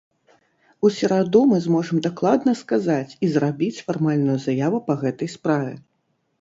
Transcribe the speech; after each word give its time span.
У 0.87 0.89
сераду 0.95 1.41
мы 1.51 1.57
зможам 1.65 2.01
дакладна 2.07 2.51
сказаць 2.63 3.11
і 3.27 3.31
зрабіць 3.37 3.83
фармальную 3.85 4.41
заяву 4.49 4.85
па 4.91 4.99
гэтай 5.07 5.35
справе. 5.39 5.73